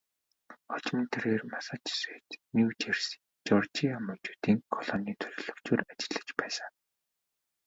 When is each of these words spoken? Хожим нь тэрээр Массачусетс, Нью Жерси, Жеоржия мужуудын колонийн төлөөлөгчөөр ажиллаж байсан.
Хожим 0.69 0.99
нь 1.01 1.11
тэрээр 1.11 1.41
Массачусетс, 1.53 2.39
Нью 2.55 2.69
Жерси, 2.81 3.15
Жеоржия 3.45 3.95
мужуудын 4.07 4.57
колонийн 4.73 5.17
төлөөлөгчөөр 5.21 5.81
ажиллаж 5.91 6.29
байсан. 6.41 6.71